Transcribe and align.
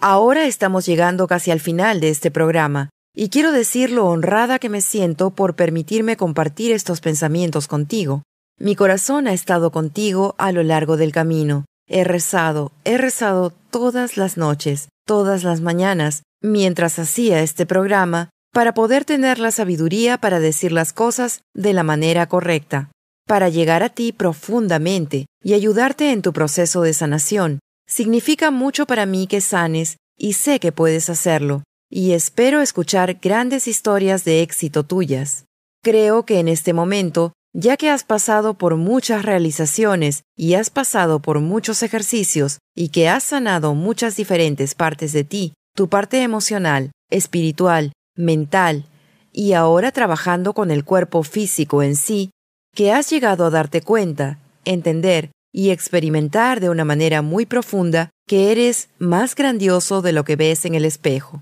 Ahora 0.00 0.46
estamos 0.46 0.84
llegando 0.86 1.26
casi 1.26 1.50
al 1.50 1.60
final 1.60 2.00
de 2.00 2.10
este 2.10 2.30
programa, 2.30 2.90
y 3.14 3.30
quiero 3.30 3.50
decir 3.50 3.90
lo 3.90 4.06
honrada 4.06 4.58
que 4.58 4.68
me 4.68 4.82
siento 4.82 5.30
por 5.30 5.56
permitirme 5.56 6.16
compartir 6.18 6.72
estos 6.72 7.00
pensamientos 7.00 7.66
contigo. 7.66 8.22
Mi 8.58 8.76
corazón 8.76 9.26
ha 9.26 9.32
estado 9.32 9.70
contigo 9.70 10.34
a 10.38 10.52
lo 10.52 10.62
largo 10.62 10.96
del 10.96 11.12
camino. 11.12 11.64
He 11.88 12.04
rezado, 12.04 12.72
he 12.84 12.98
rezado 12.98 13.52
todas 13.70 14.16
las 14.16 14.36
noches, 14.36 14.88
todas 15.06 15.44
las 15.44 15.60
mañanas, 15.60 16.22
mientras 16.42 16.98
hacía 16.98 17.40
este 17.40 17.64
programa, 17.64 18.30
para 18.52 18.74
poder 18.74 19.04
tener 19.04 19.38
la 19.38 19.50
sabiduría 19.50 20.18
para 20.18 20.40
decir 20.40 20.72
las 20.72 20.92
cosas 20.92 21.40
de 21.54 21.72
la 21.72 21.82
manera 21.82 22.26
correcta, 22.26 22.90
para 23.26 23.48
llegar 23.48 23.82
a 23.82 23.88
ti 23.88 24.12
profundamente 24.12 25.26
y 25.42 25.54
ayudarte 25.54 26.12
en 26.12 26.22
tu 26.22 26.32
proceso 26.32 26.82
de 26.82 26.92
sanación. 26.92 27.60
Significa 27.86 28.50
mucho 28.50 28.86
para 28.86 29.06
mí 29.06 29.26
que 29.26 29.40
sanes 29.40 29.96
y 30.18 30.32
sé 30.32 30.60
que 30.60 30.72
puedes 30.72 31.08
hacerlo, 31.08 31.62
y 31.90 32.12
espero 32.12 32.60
escuchar 32.60 33.14
grandes 33.14 33.68
historias 33.68 34.24
de 34.24 34.42
éxito 34.42 34.82
tuyas. 34.82 35.44
Creo 35.82 36.24
que 36.24 36.40
en 36.40 36.48
este 36.48 36.72
momento 36.72 37.32
ya 37.58 37.78
que 37.78 37.88
has 37.88 38.04
pasado 38.04 38.52
por 38.52 38.76
muchas 38.76 39.24
realizaciones 39.24 40.24
y 40.36 40.54
has 40.54 40.68
pasado 40.68 41.20
por 41.20 41.40
muchos 41.40 41.82
ejercicios 41.82 42.58
y 42.74 42.90
que 42.90 43.08
has 43.08 43.24
sanado 43.24 43.74
muchas 43.74 44.14
diferentes 44.14 44.74
partes 44.74 45.14
de 45.14 45.24
ti, 45.24 45.54
tu 45.74 45.88
parte 45.88 46.20
emocional, 46.20 46.90
espiritual, 47.08 47.92
mental, 48.14 48.84
y 49.32 49.54
ahora 49.54 49.90
trabajando 49.90 50.52
con 50.52 50.70
el 50.70 50.84
cuerpo 50.84 51.22
físico 51.22 51.82
en 51.82 51.96
sí, 51.96 52.30
que 52.74 52.92
has 52.92 53.08
llegado 53.08 53.46
a 53.46 53.50
darte 53.50 53.80
cuenta, 53.80 54.38
entender 54.66 55.30
y 55.56 55.70
experimentar 55.70 56.60
de 56.60 56.68
una 56.68 56.84
manera 56.84 57.22
muy 57.22 57.46
profunda 57.46 58.10
que 58.28 58.52
eres 58.52 58.90
más 58.98 59.34
grandioso 59.34 60.02
de 60.02 60.12
lo 60.12 60.22
que 60.22 60.36
ves 60.36 60.66
en 60.66 60.74
el 60.74 60.84
espejo. 60.84 61.40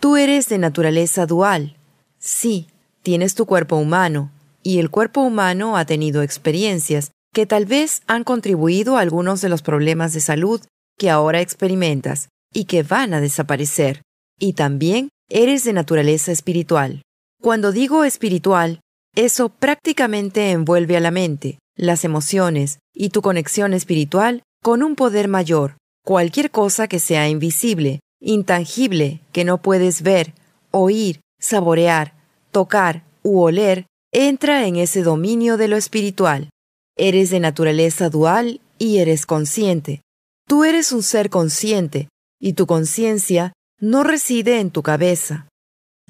Tú 0.00 0.16
eres 0.16 0.48
de 0.48 0.56
naturaleza 0.56 1.26
dual. 1.26 1.76
Sí, 2.18 2.68
tienes 3.02 3.34
tu 3.34 3.44
cuerpo 3.44 3.76
humano, 3.76 4.32
y 4.62 4.78
el 4.78 4.88
cuerpo 4.88 5.20
humano 5.20 5.76
ha 5.76 5.84
tenido 5.84 6.22
experiencias 6.22 7.10
que 7.34 7.44
tal 7.44 7.66
vez 7.66 8.00
han 8.06 8.24
contribuido 8.24 8.96
a 8.96 9.02
algunos 9.02 9.42
de 9.42 9.50
los 9.50 9.60
problemas 9.60 10.14
de 10.14 10.20
salud 10.20 10.62
que 10.96 11.10
ahora 11.10 11.42
experimentas 11.42 12.30
y 12.54 12.64
que 12.64 12.82
van 12.82 13.12
a 13.12 13.20
desaparecer. 13.20 14.00
Y 14.38 14.54
también 14.54 15.10
eres 15.28 15.64
de 15.64 15.74
naturaleza 15.74 16.32
espiritual. 16.32 17.02
Cuando 17.42 17.72
digo 17.72 18.04
espiritual, 18.04 18.80
eso 19.14 19.50
prácticamente 19.50 20.50
envuelve 20.50 20.96
a 20.96 21.00
la 21.00 21.10
mente, 21.10 21.58
las 21.76 22.04
emociones 22.04 22.78
y 22.94 23.10
tu 23.10 23.22
conexión 23.22 23.72
espiritual 23.72 24.42
con 24.62 24.82
un 24.82 24.96
poder 24.96 25.28
mayor, 25.28 25.76
cualquier 26.04 26.50
cosa 26.50 26.88
que 26.88 26.98
sea 26.98 27.28
invisible, 27.28 28.00
intangible, 28.20 29.20
que 29.32 29.44
no 29.44 29.62
puedes 29.62 30.02
ver, 30.02 30.34
oír, 30.70 31.20
saborear, 31.38 32.14
tocar 32.50 33.04
u 33.22 33.40
oler, 33.40 33.86
entra 34.12 34.66
en 34.66 34.76
ese 34.76 35.02
dominio 35.02 35.56
de 35.56 35.68
lo 35.68 35.76
espiritual. 35.76 36.50
Eres 36.96 37.30
de 37.30 37.40
naturaleza 37.40 38.10
dual 38.10 38.60
y 38.78 38.98
eres 38.98 39.26
consciente. 39.26 40.02
Tú 40.46 40.64
eres 40.64 40.92
un 40.92 41.02
ser 41.02 41.30
consciente 41.30 42.08
y 42.40 42.54
tu 42.54 42.66
conciencia 42.66 43.52
no 43.78 44.02
reside 44.02 44.60
en 44.60 44.70
tu 44.70 44.82
cabeza. 44.82 45.46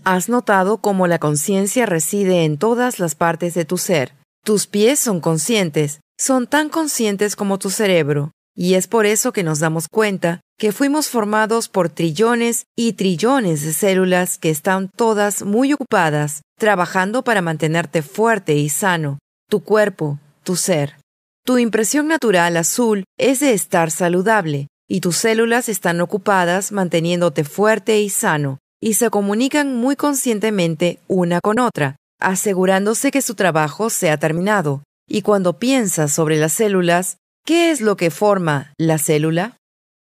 Has 0.03 0.29
notado 0.29 0.79
cómo 0.79 1.07
la 1.07 1.19
conciencia 1.19 1.85
reside 1.85 2.45
en 2.45 2.57
todas 2.57 2.99
las 2.99 3.15
partes 3.15 3.55
de 3.55 3.65
tu 3.65 3.77
ser. 3.77 4.15
Tus 4.45 4.67
pies 4.67 4.99
son 4.99 5.21
conscientes, 5.21 6.01
son 6.19 6.47
tan 6.47 6.71
conscientes 6.71 7.37
como 7.37 7.59
tu 7.59 7.69
cerebro, 7.69 8.33
y 8.57 8.75
es 8.75 8.89
por 8.89 9.05
eso 9.05 9.33
que 9.33 9.43
nos 9.43 9.59
damos 9.59 9.87
cuenta 9.89 10.41
que 10.59 10.73
fuimos 10.73 11.09
formados 11.09 11.69
por 11.69 11.91
trillones 11.91 12.65
y 12.77 12.95
trillones 12.95 13.63
de 13.63 13.73
células 13.75 14.39
que 14.39 14.51
están 14.51 14.89
todas 14.89 15.43
muy 15.43 15.73
ocupadas, 15.73 16.43
trabajando 16.59 17.23
para 17.23 17.43
mantenerte 17.43 18.03
fuerte 18.03 18.57
y 18.57 18.71
sano, 18.71 19.19
tu 19.49 19.63
cuerpo, 19.63 20.19
tu 20.43 20.57
ser. 20.57 20.97
Tu 21.45 21.59
impresión 21.59 22.09
natural 22.09 22.57
azul 22.57 23.05
es 23.19 23.41
de 23.41 23.53
estar 23.53 23.91
saludable, 23.91 24.69
y 24.89 25.01
tus 25.01 25.17
células 25.17 25.69
están 25.69 26.01
ocupadas 26.01 26.73
manteniéndote 26.73 27.45
fuerte 27.45 28.01
y 28.01 28.09
sano, 28.09 28.59
y 28.83 28.95
se 28.95 29.11
comunican 29.11 29.77
muy 29.77 29.97
conscientemente 29.97 30.99
una 31.09 31.41
con 31.41 31.59
otra, 31.59 31.97
asegurándose 32.21 33.11
que 33.11 33.23
su 33.23 33.35
trabajo 33.35 33.91
se 33.91 34.11
ha 34.11 34.19
terminado. 34.19 34.83
Y 35.09 35.23
cuando 35.23 35.59
piensas 35.59 36.13
sobre 36.13 36.37
las 36.37 36.53
células, 36.53 37.17
¿qué 37.45 37.71
es 37.71 37.81
lo 37.81 37.97
que 37.97 38.11
forma 38.11 38.73
la 38.79 38.99
célula? 38.99 39.57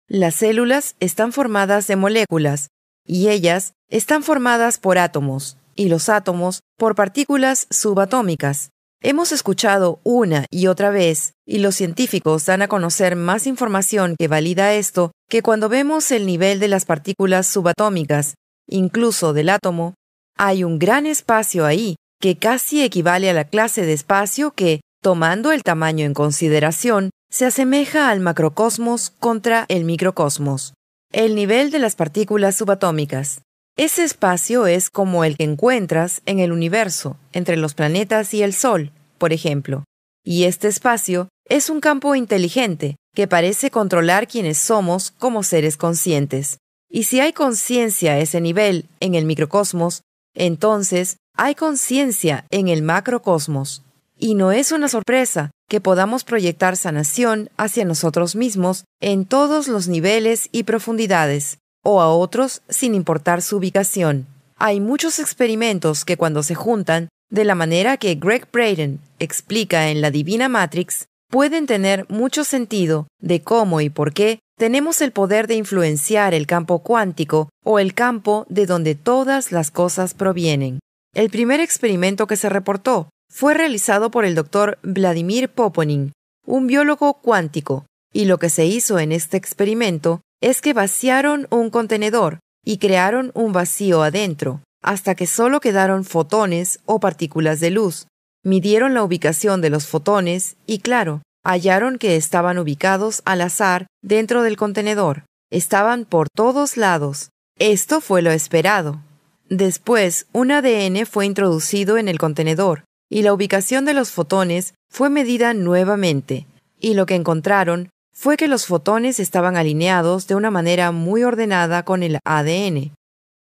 Las 0.08 0.36
células 0.36 0.96
están 1.00 1.32
formadas 1.34 1.88
de 1.88 1.96
moléculas 1.96 2.70
y 3.06 3.30
ellas 3.30 3.74
están 3.90 4.24
formadas 4.24 4.78
por 4.78 4.98
átomos 4.98 5.58
y 5.76 5.90
los 5.90 6.10
átomos 6.10 6.62
por 6.78 6.96
partículas 6.96 7.68
subatómicas. 7.70 8.70
Hemos 9.02 9.32
escuchado 9.32 10.02
una 10.04 10.46
y 10.52 10.68
otra 10.68 10.90
vez, 10.90 11.34
y 11.46 11.60
los 11.60 11.76
científicos 11.76 12.46
dan 12.46 12.62
a 12.62 12.68
conocer 12.68 13.16
más 13.16 13.48
información 13.48 14.16
que 14.20 14.28
valida 14.28 14.74
esto, 14.74 15.12
que 15.30 15.42
cuando 15.42 15.70
vemos 15.70 16.12
el 16.12 16.26
nivel 16.26 16.60
de 16.60 16.68
las 16.68 16.84
partículas 16.84 17.48
subatómicas, 17.48 18.36
incluso 18.68 19.32
del 19.32 19.50
átomo, 19.50 19.94
hay 20.38 20.66
un 20.66 20.80
gran 20.80 21.06
espacio 21.06 21.66
ahí 21.66 21.96
que 22.20 22.38
casi 22.38 22.84
equivale 22.84 23.30
a 23.30 23.34
la 23.34 23.46
clase 23.46 23.86
de 23.86 23.94
espacio 23.94 24.52
que, 24.52 24.82
tomando 25.02 25.52
el 25.52 25.64
tamaño 25.64 26.06
en 26.06 26.14
consideración, 26.14 27.12
se 27.30 27.46
asemeja 27.46 28.10
al 28.10 28.20
macrocosmos 28.20 29.12
contra 29.12 29.66
el 29.70 29.86
microcosmos. 29.86 30.74
El 31.12 31.36
nivel 31.36 31.72
de 31.72 31.80
las 31.80 31.96
partículas 31.96 32.56
subatómicas. 32.56 33.42
Ese 33.78 34.04
espacio 34.04 34.68
es 34.68 34.90
como 34.90 35.24
el 35.24 35.38
que 35.38 35.46
encuentras 35.46 36.22
en 36.26 36.40
el 36.40 36.52
universo, 36.52 37.18
entre 37.32 37.56
los 37.56 37.74
planetas 37.74 38.34
y 38.34 38.44
el 38.44 38.54
Sol, 38.54 38.92
por 39.18 39.32
ejemplo. 39.32 39.86
Y 40.26 40.44
este 40.44 40.68
espacio 40.68 41.30
es 41.46 41.70
un 41.70 41.80
campo 41.80 42.16
inteligente 42.16 42.98
que 43.16 43.28
parece 43.28 43.72
controlar 43.72 44.28
quienes 44.28 44.58
somos 44.58 45.12
como 45.12 45.44
seres 45.44 45.78
conscientes. 45.78 46.58
Y 46.90 47.04
si 47.04 47.22
hay 47.22 47.32
conciencia 47.32 48.14
a 48.14 48.20
ese 48.20 48.42
nivel 48.42 48.86
en 49.00 49.16
el 49.16 49.26
microcosmos, 49.26 50.02
entonces 50.36 51.18
hay 51.42 51.56
conciencia 51.56 52.46
en 52.52 52.68
el 52.68 52.82
macrocosmos. 52.82 53.82
Y 54.18 54.36
no 54.36 54.52
es 54.52 54.74
una 54.74 54.90
sorpresa 54.90 55.52
que 55.70 55.80
podamos 55.80 56.26
proyectar 56.26 56.76
sanación 56.76 57.50
hacia 57.56 57.86
nosotros 57.86 58.36
mismos 58.36 58.84
en 59.00 59.24
todos 59.24 59.70
los 59.70 59.88
niveles 59.88 60.50
y 60.52 60.64
profundidades, 60.64 61.60
o 61.82 62.02
a 62.02 62.14
otros 62.14 62.62
sin 62.68 62.94
importar 62.94 63.42
su 63.42 63.56
ubicación. 63.56 64.28
Hay 64.58 64.82
muchos 64.82 65.20
experimentos 65.20 66.04
que 66.04 66.18
cuando 66.18 66.44
se 66.44 66.56
juntan, 66.56 67.08
de 67.32 67.46
la 67.46 67.56
manera 67.56 67.96
que 67.96 68.16
Greg 68.16 68.46
Braden 68.52 69.00
explica 69.20 69.88
en 69.92 70.02
la 70.02 70.12
Divina 70.12 70.50
Matrix, 70.50 71.06
pueden 71.30 71.68
tener 71.68 72.06
mucho 72.10 72.44
sentido 72.44 73.08
de 73.22 73.42
cómo 73.42 73.80
y 73.80 73.90
por 73.90 74.12
qué 74.12 74.40
tenemos 74.58 75.00
el 75.00 75.14
poder 75.14 75.48
de 75.48 75.56
influenciar 75.56 76.34
el 76.34 76.48
campo 76.48 76.80
cuántico 76.80 77.48
o 77.64 77.80
el 77.80 77.94
campo 77.94 78.46
de 78.50 78.66
donde 78.66 78.96
todas 78.96 79.54
las 79.54 79.72
cosas 79.72 80.14
provienen. 80.14 80.80
El 81.20 81.30
primer 81.30 81.60
experimento 81.60 82.28
que 82.28 82.38
se 82.38 82.48
reportó 82.48 83.10
fue 83.30 83.54
realizado 83.54 84.10
por 84.10 84.24
el 84.24 84.36
doctor 84.36 84.80
Vladimir 84.84 85.50
Poponin, 85.50 86.14
un 86.48 86.66
biólogo 86.66 87.16
cuántico, 87.16 87.86
y 88.14 88.24
lo 88.24 88.38
que 88.38 88.50
se 88.50 88.66
hizo 88.68 89.00
en 89.00 89.12
este 89.12 89.36
experimento 89.36 90.22
es 90.42 90.62
que 90.62 90.72
vaciaron 90.72 91.46
un 91.50 91.72
contenedor 91.72 92.40
y 92.64 92.78
crearon 92.78 93.32
un 93.34 93.52
vacío 93.52 94.02
adentro, 94.02 94.62
hasta 94.82 95.14
que 95.14 95.28
solo 95.28 95.60
quedaron 95.60 96.06
fotones 96.06 96.80
o 96.86 97.02
partículas 97.02 97.60
de 97.60 97.72
luz. 97.72 98.08
Midieron 98.46 98.94
la 98.94 99.04
ubicación 99.04 99.60
de 99.60 99.72
los 99.72 99.88
fotones 99.88 100.56
y, 100.66 100.80
claro, 100.80 101.22
hallaron 101.44 101.98
que 101.98 102.16
estaban 102.16 102.58
ubicados 102.58 103.24
al 103.26 103.42
azar 103.42 103.88
dentro 104.02 104.42
del 104.42 104.56
contenedor. 104.56 105.26
Estaban 105.52 106.06
por 106.06 106.30
todos 106.34 106.78
lados. 106.78 107.30
Esto 107.58 108.00
fue 108.00 108.22
lo 108.22 108.32
esperado. 108.32 109.02
Después, 109.50 110.28
un 110.32 110.52
ADN 110.52 111.08
fue 111.08 111.26
introducido 111.26 111.98
en 111.98 112.08
el 112.08 112.20
contenedor 112.20 112.84
y 113.10 113.24
la 113.24 113.34
ubicación 113.34 113.84
de 113.84 113.96
los 113.96 114.12
fotones 114.12 114.76
fue 114.92 115.10
medida 115.10 115.56
nuevamente, 115.56 116.46
y 116.80 116.94
lo 116.94 117.08
que 117.08 117.16
encontraron 117.16 117.90
fue 118.14 118.38
que 118.38 118.48
los 118.48 118.68
fotones 118.68 119.20
estaban 119.20 119.58
alineados 119.58 120.28
de 120.28 120.36
una 120.36 120.52
manera 120.52 120.92
muy 120.92 121.24
ordenada 121.24 121.84
con 121.84 122.04
el 122.04 122.20
ADN. 122.24 122.94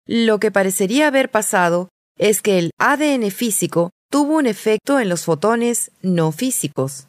Lo 0.05 0.39
que 0.39 0.51
parecería 0.51 1.07
haber 1.07 1.31
pasado 1.31 1.89
es 2.19 2.43
que 2.43 2.59
el 2.59 2.71
ADN 2.77 3.31
físico 3.31 3.89
tuvo 4.11 4.37
un 4.37 4.45
efecto 4.45 4.99
en 4.99 5.09
los 5.09 5.25
fotones 5.25 5.91
no 6.03 6.31
físicos. 6.31 7.07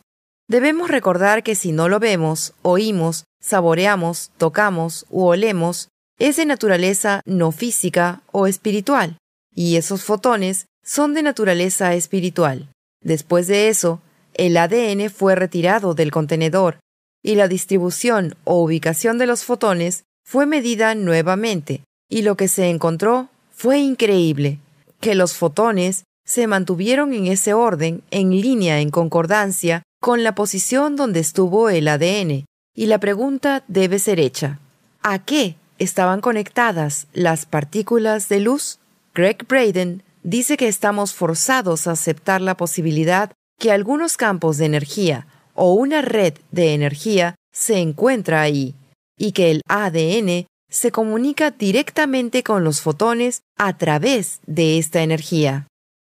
Debemos 0.49 0.89
recordar 0.91 1.43
que 1.43 1.55
si 1.55 1.73
no 1.73 1.89
lo 1.89 1.99
vemos, 1.99 2.55
oímos, 2.63 3.25
saboreamos, 3.43 4.31
tocamos 4.39 5.05
u 5.11 5.27
olemos, 5.27 5.89
es 6.19 6.37
de 6.37 6.47
naturaleza 6.47 7.21
no 7.27 7.53
física 7.53 8.23
o 8.33 8.47
espiritual, 8.47 9.19
y 9.55 9.77
esos 9.77 10.05
fotones 10.05 10.67
son 10.85 11.15
de 11.15 11.23
naturaleza 11.23 11.95
espiritual. 11.95 12.69
Después 13.03 13.47
de 13.47 13.69
eso, 13.69 14.01
el 14.35 14.57
ADN 14.57 15.11
fue 15.11 15.35
retirado 15.35 15.95
del 15.95 16.11
contenedor 16.11 16.79
y 17.23 17.35
la 17.35 17.49
distribución 17.49 18.37
o 18.45 18.63
ubicación 18.63 19.19
de 19.19 19.27
los 19.27 19.45
fotones 19.45 20.05
fue 20.25 20.47
medida 20.47 20.95
nuevamente 20.95 21.83
y 22.09 22.23
lo 22.23 22.37
que 22.37 22.49
se 22.49 22.69
encontró 22.69 23.29
fue 23.51 23.79
increíble, 23.79 24.59
que 25.01 25.15
los 25.15 25.35
fotones 25.35 26.05
se 26.25 26.47
mantuvieron 26.47 27.13
en 27.15 27.27
ese 27.27 27.55
orden, 27.55 28.03
en 28.11 28.31
línea, 28.31 28.81
en 28.81 28.91
concordancia 28.91 29.83
con 30.01 30.23
la 30.23 30.35
posición 30.35 30.97
donde 30.97 31.21
estuvo 31.21 31.69
el 31.71 31.89
ADN, 31.89 32.45
y 32.75 32.87
la 32.87 32.99
pregunta 32.99 33.65
debe 33.67 33.99
ser 33.99 34.21
hecha. 34.21 34.61
¿A 35.03 35.25
qué 35.25 35.57
estaban 35.79 36.21
conectadas 36.21 37.07
las 37.13 37.47
partículas 37.47 38.29
de 38.29 38.41
luz? 38.41 38.79
Greg 39.15 39.47
Braden 39.47 40.03
dice 40.23 40.57
que 40.57 40.69
estamos 40.69 41.15
forzados 41.15 41.87
a 41.87 41.93
aceptar 41.93 42.41
la 42.41 42.57
posibilidad 42.57 43.33
que 43.59 43.73
algunos 43.73 44.17
campos 44.17 44.59
de 44.59 44.67
energía 44.67 45.27
o 45.55 45.73
una 45.73 46.03
red 46.03 46.35
de 46.51 46.75
energía 46.75 47.35
se 47.53 47.79
encuentra 47.79 48.43
ahí, 48.43 48.75
y 49.19 49.33
que 49.33 49.51
el 49.51 49.63
ADN 49.69 50.47
se 50.69 50.93
comunica 50.93 51.51
directamente 51.51 52.43
con 52.43 52.65
los 52.65 52.83
fotones 52.83 53.41
a 53.57 53.79
través 53.79 54.41
de 54.47 54.79
esta 54.79 55.03
energía. 55.03 55.67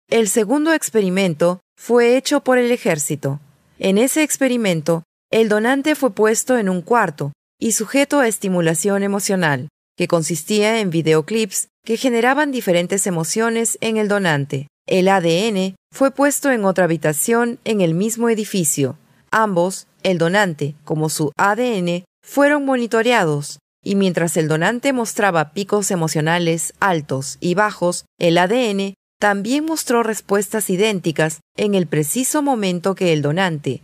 El 0.09 0.29
segundo 0.29 0.73
experimento 0.73 1.61
fue 1.79 2.17
hecho 2.17 2.41
por 2.41 2.59
el 2.59 2.71
ejército. 2.71 3.41
En 3.79 3.97
ese 3.97 4.23
experimento, 4.23 5.05
el 5.31 5.49
donante 5.49 5.95
fue 5.95 6.11
puesto 6.11 6.59
en 6.59 6.69
un 6.69 6.83
cuarto 6.83 7.33
y 7.61 7.73
sujeto 7.73 8.19
a 8.19 8.27
estimulación 8.27 9.05
emocional, 9.05 9.69
que 9.97 10.09
consistía 10.09 10.81
en 10.81 10.91
videoclips 10.91 11.69
que 11.85 11.97
generaban 11.97 12.51
diferentes 12.51 13.07
emociones 13.07 13.79
en 13.81 13.99
el 13.99 14.09
donante. 14.09 14.67
El 14.87 15.09
ADN 15.09 15.77
fue 15.93 16.11
puesto 16.11 16.51
en 16.51 16.65
otra 16.65 16.85
habitación 16.85 17.61
en 17.65 17.81
el 17.81 17.95
mismo 17.95 18.29
edificio. 18.29 18.97
Ambos, 19.31 19.87
el 20.03 20.19
donante 20.19 20.75
como 20.85 21.09
su 21.11 21.33
ADN, 21.37 22.05
fueron 22.27 22.65
monitoreados 22.65 23.59
y 23.85 23.95
mientras 23.95 24.37
el 24.37 24.49
donante 24.49 24.93
mostraba 24.93 25.53
picos 25.53 25.91
emocionales 25.91 26.75
altos 26.81 27.39
y 27.41 27.55
bajos, 27.55 28.05
el 28.19 28.39
ADN 28.39 28.95
también 29.19 29.67
mostró 29.67 30.03
respuestas 30.03 30.71
idénticas 30.71 31.41
en 31.57 31.75
el 31.75 31.87
preciso 31.87 32.43
momento 32.43 32.95
que 32.95 33.13
el 33.13 33.23
donante. 33.23 33.83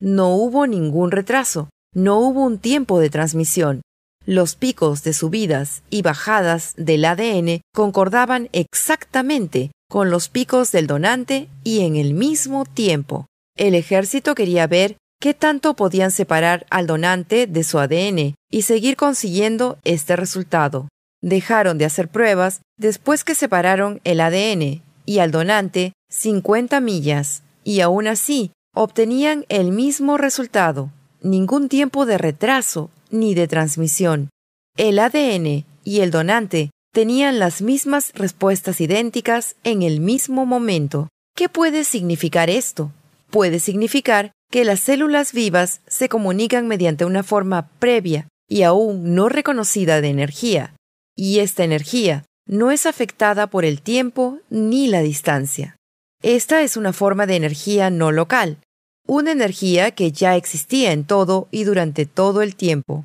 No 0.00 0.34
hubo 0.34 0.66
ningún 0.66 1.10
retraso, 1.10 1.68
no 1.96 2.18
hubo 2.18 2.44
un 2.44 2.58
tiempo 2.58 3.00
de 3.00 3.08
transmisión. 3.08 3.80
Los 4.26 4.54
picos 4.54 5.02
de 5.02 5.14
subidas 5.14 5.82
y 5.88 6.02
bajadas 6.02 6.74
del 6.76 7.06
ADN 7.06 7.62
concordaban 7.74 8.50
exactamente 8.52 9.70
con 9.88 10.10
los 10.10 10.28
picos 10.28 10.72
del 10.72 10.86
donante 10.86 11.48
y 11.64 11.86
en 11.86 11.96
el 11.96 12.12
mismo 12.12 12.66
tiempo. 12.66 13.24
El 13.56 13.74
ejército 13.74 14.34
quería 14.34 14.66
ver 14.66 14.98
qué 15.22 15.32
tanto 15.32 15.72
podían 15.72 16.10
separar 16.10 16.66
al 16.68 16.86
donante 16.86 17.46
de 17.46 17.64
su 17.64 17.78
ADN 17.78 18.34
y 18.50 18.62
seguir 18.62 18.96
consiguiendo 18.96 19.78
este 19.84 20.16
resultado. 20.16 20.88
Dejaron 21.22 21.78
de 21.78 21.86
hacer 21.86 22.08
pruebas 22.08 22.60
después 22.76 23.24
que 23.24 23.34
separaron 23.34 24.02
el 24.04 24.20
ADN 24.20 24.82
y 25.06 25.18
al 25.20 25.30
donante 25.30 25.94
50 26.10 26.78
millas, 26.80 27.42
y 27.64 27.80
aún 27.80 28.06
así 28.06 28.52
obtenían 28.74 29.46
el 29.48 29.72
mismo 29.72 30.18
resultado, 30.18 30.90
ningún 31.30 31.68
tiempo 31.68 32.06
de 32.06 32.18
retraso 32.18 32.90
ni 33.10 33.34
de 33.34 33.48
transmisión. 33.48 34.30
El 34.76 34.98
ADN 34.98 35.64
y 35.84 36.00
el 36.00 36.10
donante 36.10 36.70
tenían 36.92 37.38
las 37.38 37.62
mismas 37.62 38.12
respuestas 38.14 38.80
idénticas 38.80 39.56
en 39.64 39.82
el 39.82 40.00
mismo 40.00 40.46
momento. 40.46 41.08
¿Qué 41.34 41.48
puede 41.48 41.84
significar 41.84 42.48
esto? 42.48 42.90
Puede 43.30 43.58
significar 43.58 44.32
que 44.50 44.64
las 44.64 44.80
células 44.80 45.32
vivas 45.32 45.80
se 45.86 46.08
comunican 46.08 46.68
mediante 46.68 47.04
una 47.04 47.22
forma 47.22 47.68
previa 47.78 48.28
y 48.48 48.62
aún 48.62 49.14
no 49.14 49.28
reconocida 49.28 50.00
de 50.00 50.08
energía, 50.08 50.74
y 51.16 51.40
esta 51.40 51.64
energía 51.64 52.24
no 52.46 52.70
es 52.70 52.86
afectada 52.86 53.48
por 53.48 53.64
el 53.64 53.82
tiempo 53.82 54.38
ni 54.50 54.86
la 54.86 55.00
distancia. 55.00 55.76
Esta 56.22 56.62
es 56.62 56.76
una 56.76 56.92
forma 56.92 57.26
de 57.26 57.36
energía 57.36 57.90
no 57.90 58.12
local, 58.12 58.58
una 59.06 59.32
energía 59.32 59.90
que 59.90 60.12
ya 60.12 60.36
existía 60.36 60.92
en 60.92 61.04
todo 61.04 61.48
y 61.50 61.64
durante 61.64 62.06
todo 62.06 62.42
el 62.42 62.56
tiempo. 62.56 63.04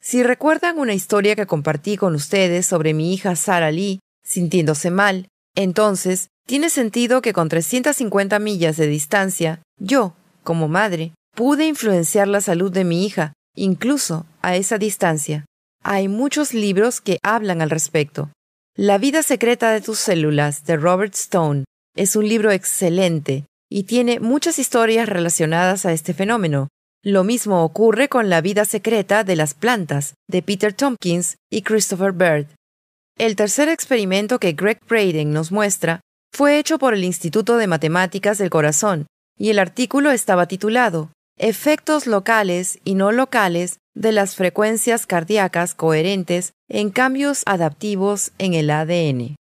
Si 0.00 0.22
recuerdan 0.22 0.78
una 0.78 0.94
historia 0.94 1.36
que 1.36 1.46
compartí 1.46 1.96
con 1.96 2.14
ustedes 2.14 2.66
sobre 2.66 2.92
mi 2.94 3.14
hija 3.14 3.36
Sara 3.36 3.70
Lee 3.70 4.00
sintiéndose 4.22 4.90
mal, 4.90 5.28
entonces 5.54 6.28
tiene 6.46 6.68
sentido 6.68 7.22
que 7.22 7.32
con 7.32 7.48
350 7.48 8.38
millas 8.38 8.76
de 8.76 8.86
distancia, 8.86 9.62
yo, 9.78 10.14
como 10.42 10.68
madre, 10.68 11.12
pude 11.34 11.66
influenciar 11.66 12.28
la 12.28 12.40
salud 12.40 12.70
de 12.70 12.84
mi 12.84 13.06
hija, 13.06 13.32
incluso 13.54 14.26
a 14.42 14.56
esa 14.56 14.78
distancia. 14.78 15.44
Hay 15.82 16.08
muchos 16.08 16.54
libros 16.54 17.00
que 17.00 17.18
hablan 17.22 17.62
al 17.62 17.70
respecto. 17.70 18.30
La 18.76 18.98
vida 18.98 19.22
secreta 19.22 19.70
de 19.70 19.80
tus 19.80 19.98
células, 19.98 20.64
de 20.64 20.76
Robert 20.76 21.14
Stone, 21.14 21.64
es 21.96 22.16
un 22.16 22.28
libro 22.28 22.50
excelente 22.50 23.44
y 23.70 23.84
tiene 23.84 24.20
muchas 24.20 24.58
historias 24.58 25.08
relacionadas 25.08 25.86
a 25.86 25.92
este 25.92 26.14
fenómeno. 26.14 26.68
Lo 27.02 27.24
mismo 27.24 27.64
ocurre 27.64 28.08
con 28.08 28.30
La 28.30 28.40
vida 28.40 28.64
secreta 28.64 29.24
de 29.24 29.36
las 29.36 29.54
plantas, 29.54 30.14
de 30.28 30.42
Peter 30.42 30.72
Tompkins 30.72 31.36
y 31.50 31.62
Christopher 31.62 32.12
Bird. 32.12 32.46
El 33.18 33.36
tercer 33.36 33.68
experimento 33.68 34.38
que 34.38 34.52
Greg 34.52 34.80
Braden 34.88 35.32
nos 35.32 35.52
muestra 35.52 36.00
fue 36.32 36.58
hecho 36.58 36.78
por 36.78 36.94
el 36.94 37.04
Instituto 37.04 37.58
de 37.58 37.66
Matemáticas 37.66 38.38
del 38.38 38.50
Corazón 38.50 39.06
y 39.38 39.50
el 39.50 39.58
artículo 39.58 40.10
estaba 40.10 40.46
titulado 40.46 41.10
Efectos 41.36 42.06
locales 42.06 42.78
y 42.84 42.94
no 42.94 43.12
locales 43.12 43.78
de 43.94 44.12
las 44.12 44.36
frecuencias 44.36 45.06
cardíacas 45.06 45.74
coherentes 45.74 46.52
en 46.68 46.90
cambios 46.90 47.42
adaptivos 47.46 48.32
en 48.38 48.54
el 48.54 48.70
ADN. 48.70 49.36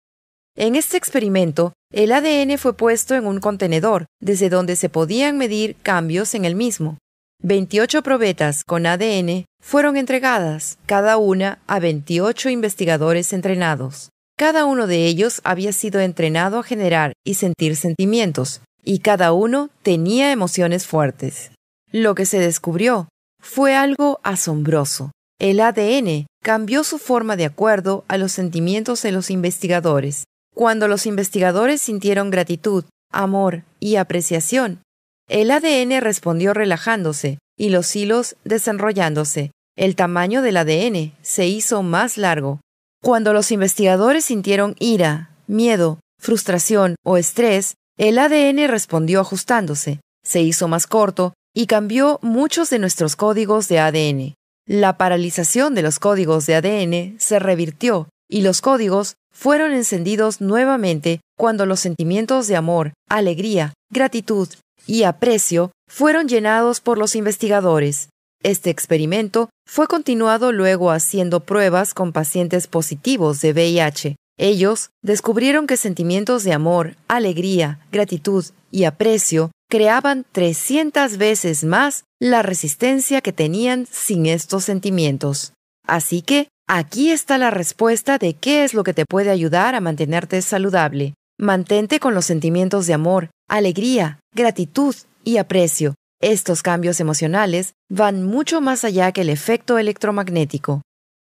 En 0.57 0.77
este 0.77 0.97
experimento, 0.97 1.73
el 1.93 2.13
ADN 2.13 2.57
fue 2.57 2.77
puesto 2.77 3.17
en 3.17 3.27
un 3.27 3.41
contenedor 3.41 4.07
desde 4.21 4.49
donde 4.49 4.77
se 4.77 4.89
podían 4.89 5.37
medir 5.37 5.77
cambios 5.83 6.35
en 6.35 6.45
el 6.45 6.55
mismo. 6.55 6.99
28 7.43 8.03
probetas 8.03 8.65
con 8.65 8.87
ADN 8.87 9.45
fueron 9.61 9.97
entregadas, 9.97 10.79
cada 10.87 11.17
una 11.17 11.59
a 11.67 11.81
28 11.81 12.49
investigadores 12.51 13.33
entrenados. 13.33 14.11
Cada 14.39 14.67
uno 14.67 14.87
de 14.87 15.07
ellos 15.07 15.41
había 15.43 15.73
sido 15.73 16.01
entrenado 16.01 16.61
a 16.61 16.63
generar 16.63 17.13
y 17.25 17.35
sentir 17.35 17.77
sentimientos, 17.77 18.63
y 18.85 19.01
cada 19.01 19.33
uno 19.33 19.69
tenía 19.83 20.33
emociones 20.33 20.87
fuertes. 20.87 21.51
Lo 21.91 22.15
que 22.15 22.25
se 22.25 22.39
descubrió 22.39 23.09
fue 23.43 23.75
algo 23.75 24.21
asombroso. 24.23 25.11
El 25.41 25.61
ADN 25.61 26.27
cambió 26.43 26.85
su 26.85 26.99
forma 26.99 27.37
de 27.37 27.47
acuerdo 27.47 28.05
a 28.07 28.17
los 28.17 28.33
sentimientos 28.33 29.03
de 29.03 29.13
los 29.13 29.31
investigadores. 29.31 30.25
Cuando 30.55 30.89
los 30.89 31.07
investigadores 31.07 31.81
sintieron 31.81 32.31
gratitud, 32.31 32.85
amor 33.11 33.65
y 33.79 33.97
apreciación, 33.97 34.83
el 35.29 35.51
ADN 35.51 36.01
respondió 36.01 36.55
relajándose 36.55 37.39
y 37.57 37.69
los 37.69 37.95
hilos 37.95 38.37
desenrollándose. 38.45 39.53
El 39.77 39.95
tamaño 39.95 40.43
del 40.43 40.57
ADN 40.57 41.15
se 41.23 41.47
hizo 41.47 41.83
más 41.83 42.19
largo. 42.19 42.61
Cuando 43.03 43.33
los 43.33 43.53
investigadores 43.53 44.25
sintieron 44.25 44.75
ira, 44.79 45.31
miedo, 45.47 46.01
frustración 46.19 46.97
o 47.05 47.17
estrés, 47.17 47.75
el 47.97 48.19
ADN 48.19 48.69
respondió 48.69 49.21
ajustándose, 49.21 50.01
se 50.25 50.43
hizo 50.43 50.69
más 50.69 50.87
corto 50.87 51.35
y 51.55 51.67
cambió 51.67 52.19
muchos 52.23 52.71
de 52.71 52.79
nuestros 52.79 53.17
códigos 53.17 53.69
de 53.69 53.79
ADN. 53.79 54.35
La 54.67 54.97
paralización 54.97 55.75
de 55.75 55.83
los 55.83 55.99
códigos 55.99 56.47
de 56.47 56.55
ADN 56.57 57.21
se 57.21 57.39
revirtió 57.39 58.09
y 58.29 58.43
los 58.43 58.61
códigos 58.61 59.17
fueron 59.33 59.73
encendidos 59.73 60.41
nuevamente 60.41 61.21
cuando 61.37 61.67
los 61.67 61.81
sentimientos 61.81 62.47
de 62.47 62.57
amor, 62.57 62.93
alegría, 63.09 63.73
gratitud 63.91 64.49
y 64.87 65.05
aprecio 65.05 65.73
fueron 65.89 66.29
llenados 66.29 66.81
por 66.81 66.99
los 66.99 67.15
investigadores. 67.17 68.09
Este 68.43 68.71
experimento 68.71 69.51
fue 69.67 69.87
continuado 69.87 70.53
luego 70.53 70.91
haciendo 70.91 71.41
pruebas 71.41 71.95
con 71.95 72.13
pacientes 72.13 72.67
positivos 72.67 73.41
de 73.41 73.53
VIH 73.53 74.17
ellos 74.41 74.89
descubrieron 75.03 75.67
que 75.67 75.77
sentimientos 75.77 76.45
de 76.45 76.55
amor, 76.55 76.97
alegría, 77.09 77.79
gratitud 77.93 78.43
y 78.71 78.85
aprecio 78.85 79.51
creaban 79.69 80.25
300 80.33 81.19
veces 81.19 81.63
más 81.63 82.05
la 82.19 82.41
resistencia 82.41 83.21
que 83.21 83.35
tenían 83.35 83.87
sin 83.91 84.25
estos 84.25 84.65
sentimientos. 84.65 85.53
Así 85.87 86.23
que 86.23 86.49
aquí 86.73 87.11
está 87.11 87.37
la 87.37 87.51
respuesta 87.51 88.17
de 88.17 88.35
qué 88.35 88.63
es 88.63 88.75
lo 88.75 88.85
que 88.85 88.95
te 88.95 89.05
puede 89.05 89.31
ayudar 89.31 89.75
a 89.75 89.81
mantenerte 89.81 90.41
saludable. 90.41 91.15
Mantente 91.37 91.99
con 91.99 92.15
los 92.15 92.27
sentimientos 92.27 92.87
de 92.87 92.95
amor, 92.95 93.31
alegría, 93.49 94.21
gratitud 94.37 94.95
y 95.25 95.39
aprecio. 95.39 95.95
Estos 96.23 96.63
cambios 96.63 97.01
emocionales 97.01 97.73
van 97.91 98.23
mucho 98.23 98.61
más 98.61 98.85
allá 98.85 99.11
que 99.11 99.23
el 99.23 99.31
efecto 99.31 99.79
electromagnético. 99.79 100.83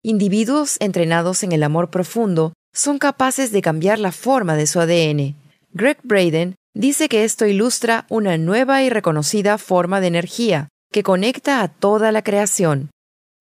Individuos 0.03 0.77
entrenados 0.79 1.43
en 1.43 1.53
el 1.53 1.63
amor 1.63 1.89
profundo 1.89 2.53
son 2.75 2.99
capaces 2.99 3.51
de 3.51 3.63
cambiar 3.63 3.99
la 3.99 4.13
forma 4.13 4.57
de 4.57 4.67
su 4.67 4.79
ADN. 4.79 5.37
Greg 5.73 5.99
Braden 6.03 6.55
dice 6.75 7.09
que 7.09 7.25
esto 7.25 7.47
ilustra 7.47 8.05
una 8.11 8.37
nueva 8.37 8.83
y 8.83 8.91
reconocida 8.91 9.57
forma 9.57 10.01
de 10.03 10.09
energía 10.09 10.69
que 10.93 11.03
conecta 11.03 11.63
a 11.63 11.69
toda 11.69 12.13
la 12.13 12.23
creación. 12.23 12.91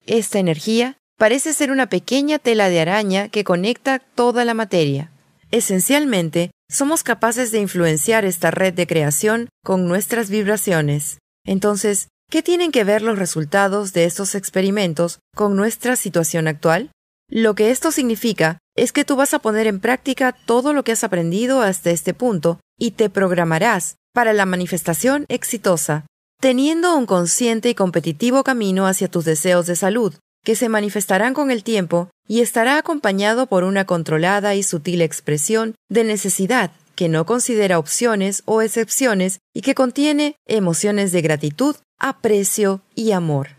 Esta 0.05 0.39
energía 0.39 0.95
parece 1.19 1.53
ser 1.53 1.69
una 1.69 1.89
pequeña 1.89 2.39
tela 2.39 2.69
de 2.69 2.79
araña 2.79 3.27
que 3.27 3.43
conecta 3.43 3.99
toda 3.99 4.45
la 4.45 4.53
materia. 4.53 5.11
Esencialmente, 5.51 6.51
somos 6.71 7.03
capaces 7.03 7.51
de 7.51 7.59
influenciar 7.59 8.23
esta 8.23 8.51
red 8.51 8.73
de 8.73 8.87
creación 8.87 9.49
con 9.63 9.85
nuestras 9.85 10.29
vibraciones. 10.29 11.19
Entonces, 11.45 12.07
¿qué 12.31 12.41
tienen 12.41 12.71
que 12.71 12.85
ver 12.85 13.01
los 13.01 13.19
resultados 13.19 13.91
de 13.91 14.05
estos 14.05 14.33
experimentos 14.33 15.19
con 15.35 15.57
nuestra 15.57 15.97
situación 15.97 16.47
actual? 16.47 16.89
Lo 17.29 17.53
que 17.53 17.71
esto 17.71 17.91
significa 17.91 18.57
es 18.77 18.93
que 18.93 19.03
tú 19.03 19.17
vas 19.17 19.33
a 19.33 19.39
poner 19.39 19.67
en 19.67 19.81
práctica 19.81 20.31
todo 20.45 20.71
lo 20.71 20.83
que 20.83 20.93
has 20.93 21.03
aprendido 21.03 21.61
hasta 21.61 21.89
este 21.89 22.13
punto 22.13 22.61
y 22.79 22.91
te 22.91 23.09
programarás 23.09 23.97
para 24.13 24.31
la 24.31 24.45
manifestación 24.45 25.25
exitosa, 25.27 26.05
teniendo 26.39 26.95
un 26.95 27.05
consciente 27.05 27.69
y 27.69 27.75
competitivo 27.75 28.43
camino 28.45 28.87
hacia 28.87 29.09
tus 29.09 29.25
deseos 29.25 29.65
de 29.65 29.75
salud, 29.75 30.15
que 30.43 30.55
se 30.55 30.69
manifestarán 30.69 31.33
con 31.33 31.51
el 31.51 31.63
tiempo 31.63 32.09
y 32.27 32.41
estará 32.41 32.77
acompañado 32.77 33.47
por 33.47 33.63
una 33.63 33.85
controlada 33.85 34.55
y 34.55 34.63
sutil 34.63 35.01
expresión 35.01 35.75
de 35.89 36.03
necesidad 36.03 36.71
que 36.95 37.07
no 37.07 37.25
considera 37.25 37.79
opciones 37.79 38.43
o 38.45 38.61
excepciones 38.61 39.39
y 39.53 39.61
que 39.61 39.73
contiene 39.73 40.35
emociones 40.45 41.13
de 41.13 41.21
gratitud, 41.21 41.75
aprecio 41.97 42.81
y 42.93 43.11
amor. 43.13 43.58